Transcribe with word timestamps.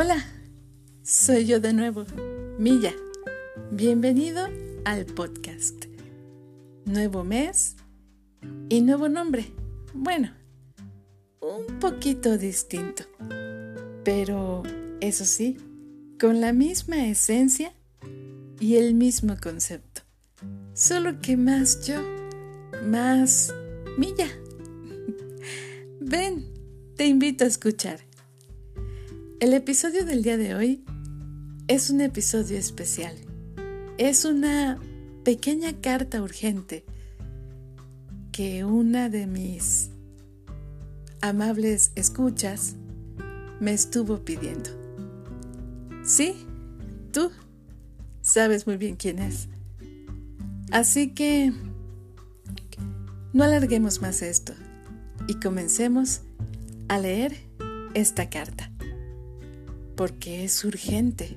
Hola, 0.00 0.24
soy 1.02 1.44
yo 1.44 1.58
de 1.58 1.72
nuevo, 1.72 2.04
Milla. 2.56 2.94
Bienvenido 3.72 4.46
al 4.84 5.06
podcast. 5.06 5.86
Nuevo 6.84 7.24
mes 7.24 7.74
y 8.68 8.80
nuevo 8.82 9.08
nombre. 9.08 9.46
Bueno, 9.92 10.30
un 11.40 11.80
poquito 11.80 12.38
distinto. 12.38 13.02
Pero, 14.04 14.62
eso 15.00 15.24
sí, 15.24 15.56
con 16.20 16.40
la 16.40 16.52
misma 16.52 17.08
esencia 17.08 17.72
y 18.60 18.76
el 18.76 18.94
mismo 18.94 19.34
concepto. 19.42 20.02
Solo 20.74 21.18
que 21.18 21.36
más 21.36 21.84
yo, 21.84 22.00
más 22.84 23.52
Milla. 23.96 24.28
Ven, 26.00 26.54
te 26.94 27.06
invito 27.06 27.42
a 27.42 27.48
escuchar. 27.48 28.07
El 29.40 29.54
episodio 29.54 30.04
del 30.04 30.24
día 30.24 30.36
de 30.36 30.56
hoy 30.56 30.82
es 31.68 31.90
un 31.90 32.00
episodio 32.00 32.58
especial. 32.58 33.14
Es 33.96 34.24
una 34.24 34.80
pequeña 35.24 35.80
carta 35.80 36.20
urgente 36.20 36.84
que 38.32 38.64
una 38.64 39.08
de 39.08 39.28
mis 39.28 39.90
amables 41.20 41.92
escuchas 41.94 42.74
me 43.60 43.72
estuvo 43.72 44.24
pidiendo. 44.24 44.70
Sí, 46.02 46.34
tú 47.12 47.30
sabes 48.20 48.66
muy 48.66 48.76
bien 48.76 48.96
quién 48.96 49.20
es. 49.20 49.46
Así 50.72 51.14
que 51.14 51.52
no 53.32 53.44
alarguemos 53.44 54.02
más 54.02 54.20
esto 54.20 54.52
y 55.28 55.34
comencemos 55.34 56.22
a 56.88 56.98
leer 56.98 57.36
esta 57.94 58.28
carta 58.30 58.72
porque 59.98 60.44
es 60.44 60.64
urgente. 60.64 61.36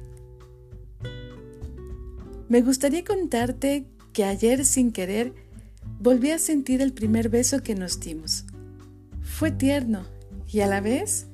Me 2.48 2.62
gustaría 2.62 3.04
contarte 3.04 3.88
que 4.14 4.24
ayer 4.24 4.66
sin 4.66 4.92
querer 4.92 5.34
volví 6.00 6.30
a 6.30 6.38
sentir 6.38 6.80
el 6.84 6.94
primer 6.94 7.30
beso 7.30 7.64
que 7.64 7.74
nos 7.74 8.00
dimos. 8.00 8.46
Fue 9.24 9.50
tierno 9.50 10.06
y 10.48 10.60
a 10.60 10.68
la 10.68 10.80
vez 10.80 11.26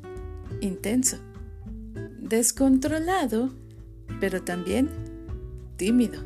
intenso, 0.61 1.17
descontrolado, 2.17 3.53
pero 4.21 4.41
también 4.41 4.89
tímido. 5.75 6.23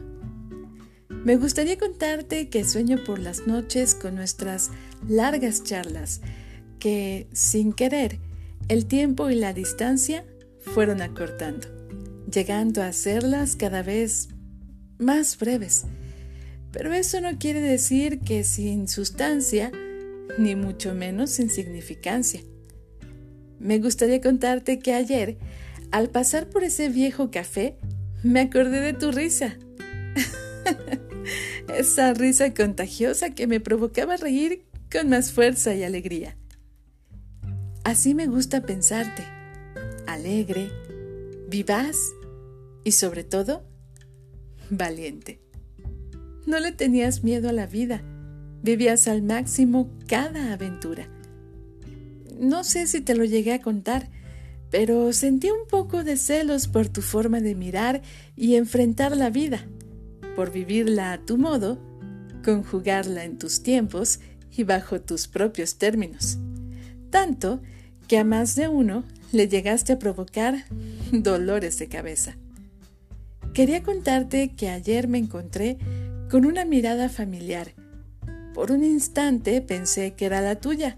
Me 1.10 1.36
gustaría 1.36 1.80
contarte 1.80 2.50
que 2.50 2.64
sueño 2.64 3.04
por 3.04 3.18
las 3.18 3.48
noches 3.48 3.96
con 3.96 4.14
nuestras 4.14 4.70
largas 5.08 5.64
charlas, 5.64 6.22
que 6.78 7.28
sin 7.34 7.74
querer 7.74 8.20
el 8.68 8.86
tiempo 8.86 9.32
y 9.32 9.36
la 9.36 9.52
distancia 9.54 10.26
fueron 10.62 11.02
acortando, 11.02 11.68
llegando 12.32 12.82
a 12.82 12.88
hacerlas 12.88 13.56
cada 13.56 13.84
vez 13.84 14.30
más 14.98 15.38
breves. 15.38 15.86
Pero 16.72 16.94
eso 16.94 17.20
no 17.20 17.38
quiere 17.38 17.60
decir 17.60 18.20
que 18.20 18.44
sin 18.44 18.88
sustancia, 18.88 19.72
ni 20.38 20.56
mucho 20.56 20.94
menos 20.94 21.32
sin 21.32 21.50
significancia. 21.50 22.42
Me 23.60 23.80
gustaría 23.80 24.22
contarte 24.22 24.80
que 24.80 24.94
ayer, 24.94 25.38
al 25.92 26.10
pasar 26.10 26.50
por 26.50 26.64
ese 26.64 26.90
viejo 26.90 27.32
café, 27.32 27.78
me 28.24 28.40
acordé 28.40 28.80
de 28.80 28.94
tu 28.94 29.12
risa. 29.12 29.58
Esa 31.78 32.14
risa 32.14 32.54
contagiosa 32.54 33.32
que 33.32 33.48
me 33.48 33.60
provocaba 33.60 34.16
reír 34.18 34.64
con 34.92 35.10
más 35.10 35.32
fuerza 35.32 35.76
y 35.76 35.84
alegría. 35.84 36.38
Así 37.84 38.14
me 38.14 38.28
gusta 38.28 38.62
pensarte 38.62 39.41
alegre, 40.22 40.70
vivaz 41.50 41.98
y 42.84 42.92
sobre 42.92 43.24
todo, 43.24 43.64
valiente. 44.70 45.42
No 46.46 46.60
le 46.60 46.72
tenías 46.72 47.24
miedo 47.24 47.50
a 47.50 47.54
la 47.54 47.66
vida, 47.66 48.04
vivías 48.62 49.08
al 49.08 49.24
máximo 49.24 49.90
cada 50.08 50.54
aventura. 50.54 51.08
No 52.40 52.64
sé 52.64 52.86
si 52.86 53.02
te 53.02 53.16
lo 53.16 53.26
llegué 53.26 53.54
a 53.54 53.62
contar, 53.62 54.12
pero 54.70 55.12
sentí 55.12 55.50
un 55.50 55.68
poco 55.68 56.04
de 56.04 56.18
celos 56.18 56.68
por 56.68 56.88
tu 56.88 57.02
forma 57.02 57.40
de 57.40 57.56
mirar 57.56 58.04
y 58.36 58.58
enfrentar 58.58 59.18
la 59.18 59.32
vida, 59.32 59.66
por 60.36 60.52
vivirla 60.52 61.14
a 61.14 61.26
tu 61.26 61.40
modo, 61.40 61.80
conjugarla 62.46 63.24
en 63.24 63.40
tus 63.40 63.64
tiempos 63.64 64.20
y 64.56 64.66
bajo 64.66 65.02
tus 65.02 65.28
propios 65.28 65.80
términos. 65.80 66.38
Tanto 67.10 67.60
que 68.08 68.20
a 68.20 68.24
más 68.24 68.56
de 68.56 68.68
uno 68.68 69.04
le 69.32 69.48
llegaste 69.48 69.94
a 69.94 70.00
provocar 70.00 70.66
dolores 71.12 71.78
de 71.80 71.88
cabeza. 71.88 72.36
Quería 73.54 73.84
contarte 73.84 74.54
que 74.56 74.70
ayer 74.70 75.08
me 75.08 75.18
encontré 75.18 75.78
con 76.30 76.46
una 76.46 76.66
mirada 76.66 77.10
familiar. 77.10 77.74
Por 78.54 78.72
un 78.72 78.84
instante 78.84 79.62
pensé 79.62 80.14
que 80.14 80.26
era 80.26 80.42
la 80.42 80.56
tuya, 80.56 80.98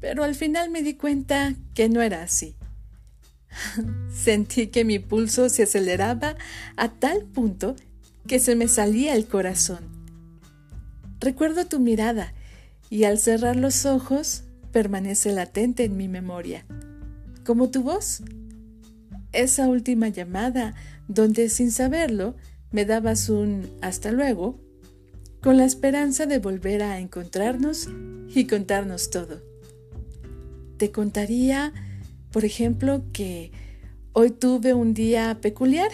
pero 0.00 0.24
al 0.24 0.34
final 0.34 0.70
me 0.70 0.82
di 0.82 0.94
cuenta 0.94 1.54
que 1.74 1.88
no 1.88 2.00
era 2.02 2.22
así. 2.22 2.56
Sentí 4.14 4.68
que 4.68 4.84
mi 4.84 4.98
pulso 4.98 5.48
se 5.48 5.64
aceleraba 5.64 6.36
a 6.76 6.88
tal 6.88 7.24
punto 7.24 7.76
que 8.26 8.38
se 8.38 8.54
me 8.54 8.68
salía 8.68 9.14
el 9.14 9.26
corazón. 9.26 9.80
Recuerdo 11.20 11.66
tu 11.66 11.78
mirada 11.78 12.32
y 12.88 13.04
al 13.04 13.18
cerrar 13.18 13.56
los 13.56 13.86
ojos 13.86 14.44
permanece 14.72 15.32
latente 15.32 15.84
en 15.84 15.96
mi 15.96 16.08
memoria 16.08 16.64
como 17.44 17.70
tu 17.70 17.82
voz. 17.82 18.22
Esa 19.32 19.68
última 19.68 20.08
llamada 20.08 20.74
donde 21.08 21.48
sin 21.48 21.70
saberlo 21.70 22.34
me 22.70 22.84
dabas 22.84 23.28
un 23.28 23.70
hasta 23.80 24.12
luego, 24.12 24.58
con 25.40 25.56
la 25.56 25.64
esperanza 25.64 26.26
de 26.26 26.38
volver 26.38 26.82
a 26.82 27.00
encontrarnos 27.00 27.88
y 28.34 28.46
contarnos 28.46 29.10
todo. 29.10 29.42
Te 30.78 30.90
contaría, 30.90 31.72
por 32.30 32.44
ejemplo, 32.44 33.02
que 33.12 33.50
hoy 34.12 34.30
tuve 34.30 34.72
un 34.74 34.94
día 34.94 35.38
peculiar, 35.40 35.90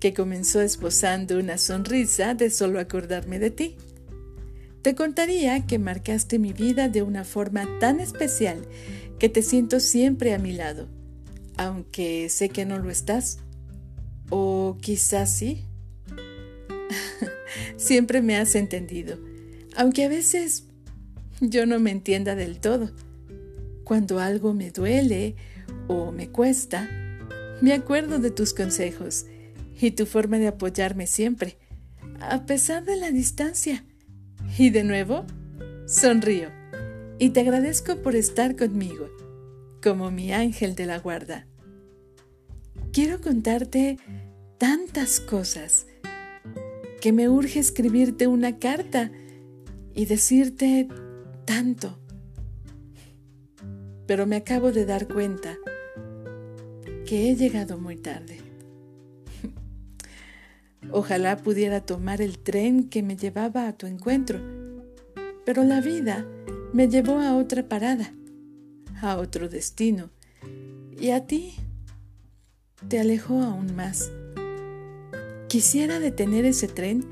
que 0.00 0.14
comenzó 0.14 0.60
esbozando 0.60 1.38
una 1.38 1.58
sonrisa 1.58 2.34
de 2.34 2.50
solo 2.50 2.78
acordarme 2.78 3.38
de 3.38 3.50
ti. 3.50 3.76
Te 4.82 4.94
contaría 4.94 5.66
que 5.66 5.78
marcaste 5.78 6.38
mi 6.38 6.52
vida 6.52 6.88
de 6.88 7.02
una 7.02 7.24
forma 7.24 7.66
tan 7.80 8.00
especial 8.00 8.62
que 9.18 9.28
te 9.28 9.42
siento 9.42 9.80
siempre 9.80 10.34
a 10.34 10.38
mi 10.38 10.52
lado, 10.52 10.88
aunque 11.56 12.28
sé 12.28 12.48
que 12.48 12.64
no 12.64 12.78
lo 12.78 12.90
estás. 12.90 13.38
O 14.30 14.76
quizás 14.80 15.34
sí. 15.34 15.64
siempre 17.76 18.22
me 18.22 18.36
has 18.36 18.54
entendido, 18.54 19.18
aunque 19.76 20.04
a 20.04 20.08
veces 20.08 20.64
yo 21.40 21.66
no 21.66 21.80
me 21.80 21.90
entienda 21.90 22.34
del 22.34 22.60
todo. 22.60 22.90
Cuando 23.84 24.20
algo 24.20 24.54
me 24.54 24.70
duele 24.70 25.34
o 25.88 26.12
me 26.12 26.28
cuesta, 26.28 26.88
me 27.60 27.72
acuerdo 27.72 28.18
de 28.18 28.30
tus 28.30 28.54
consejos 28.54 29.26
y 29.80 29.92
tu 29.92 30.06
forma 30.06 30.38
de 30.38 30.48
apoyarme 30.48 31.06
siempre, 31.06 31.58
a 32.20 32.46
pesar 32.46 32.84
de 32.84 32.96
la 32.96 33.10
distancia. 33.10 33.84
Y 34.58 34.70
de 34.70 34.82
nuevo, 34.82 35.24
sonrío 35.86 36.48
y 37.20 37.30
te 37.30 37.40
agradezco 37.40 38.02
por 38.02 38.16
estar 38.16 38.56
conmigo, 38.56 39.08
como 39.80 40.10
mi 40.10 40.32
ángel 40.32 40.74
de 40.74 40.84
la 40.84 40.98
guarda. 40.98 41.46
Quiero 42.92 43.20
contarte 43.20 43.98
tantas 44.58 45.20
cosas 45.20 45.86
que 47.00 47.12
me 47.12 47.28
urge 47.28 47.60
escribirte 47.60 48.26
una 48.26 48.58
carta 48.58 49.12
y 49.94 50.06
decirte 50.06 50.88
tanto. 51.44 51.96
Pero 54.08 54.26
me 54.26 54.34
acabo 54.34 54.72
de 54.72 54.86
dar 54.86 55.06
cuenta 55.06 55.56
que 57.06 57.30
he 57.30 57.36
llegado 57.36 57.78
muy 57.78 57.94
tarde. 57.94 58.47
Ojalá 60.90 61.36
pudiera 61.36 61.80
tomar 61.80 62.22
el 62.22 62.38
tren 62.38 62.88
que 62.88 63.02
me 63.02 63.16
llevaba 63.16 63.68
a 63.68 63.76
tu 63.76 63.86
encuentro, 63.86 64.40
pero 65.44 65.64
la 65.64 65.80
vida 65.80 66.26
me 66.72 66.88
llevó 66.88 67.18
a 67.20 67.36
otra 67.36 67.68
parada, 67.68 68.12
a 69.00 69.16
otro 69.18 69.48
destino, 69.48 70.10
y 70.98 71.10
a 71.10 71.26
ti 71.26 71.54
te 72.88 73.00
alejó 73.00 73.42
aún 73.42 73.74
más. 73.76 74.10
Quisiera 75.48 75.98
detener 75.98 76.44
ese 76.44 76.68
tren 76.68 77.04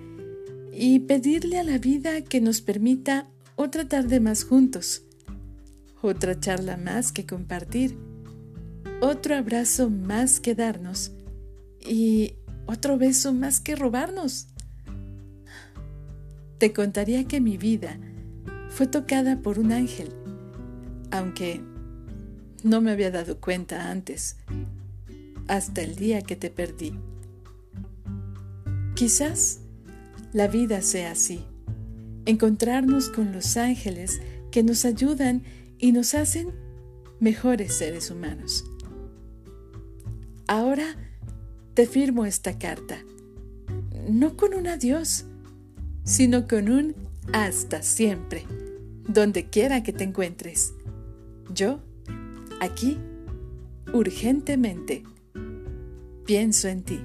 y 0.73 1.01
pedirle 1.01 1.59
a 1.59 1.65
la 1.65 1.79
vida 1.79 2.23
que 2.23 2.41
nos 2.41 2.61
permita 2.61 3.29
otra 3.57 3.89
tarde 3.89 4.21
más 4.21 4.45
juntos, 4.45 5.05
otra 6.03 6.39
charla 6.39 6.77
más 6.77 7.13
que 7.13 7.27
compartir, 7.27 7.97
otro 9.01 9.35
abrazo 9.35 9.91
más 9.91 10.41
que 10.41 10.55
darnos 10.55 11.13
y 11.81 12.35
otro 12.67 12.99
beso 12.99 13.33
más 13.33 13.61
que 13.61 13.77
robarnos. 13.77 14.49
Te 16.59 16.73
contaría 16.73 17.25
que 17.25 17.41
mi 17.41 17.57
vida 17.57 17.99
fue 18.69 18.87
tocada 18.87 19.41
por 19.41 19.59
un 19.59 19.73
ángel, 19.73 20.13
aunque 21.11 21.63
no 22.63 22.81
me 22.81 22.91
había 22.91 23.11
dado 23.11 23.41
cuenta 23.41 23.91
antes. 23.91 24.37
hasta 25.49 25.81
el 25.81 25.95
día 25.95 26.23
que 26.23 26.35
te 26.35 26.51
perdí. 26.51 26.93
Quizás 28.97 29.61
la 30.33 30.49
vida 30.49 30.83
sea 30.83 31.13
así, 31.13 31.45
encontrarnos 32.25 33.11
con 33.11 33.33
los 33.33 33.57
ángeles 33.57 34.21
que 34.51 34.65
nos 34.65 34.85
ayudan 34.85 35.45
y 35.79 35.93
nos 35.93 36.15
hacen 36.15 36.49
mejores 37.21 37.75
seres 37.75 38.11
humanos. 38.11 38.65
Ahora 40.49 40.97
te 41.77 41.87
firmo 41.87 42.25
esta 42.25 42.59
carta, 42.59 43.05
no 44.09 44.35
con 44.35 44.55
un 44.55 44.67
adiós, 44.67 45.27
sino 46.05 46.49
con 46.49 46.71
un 46.71 46.95
hasta 47.35 47.83
siempre, 47.83 48.45
donde 49.07 49.51
quiera 49.51 49.83
que 49.83 49.93
te 49.93 50.05
encuentres. 50.05 50.73
Yo, 51.53 51.81
aquí, 52.63 52.97
urgentemente, 53.93 55.03
pienso 56.25 56.69
en 56.69 56.83
ti. 56.83 57.01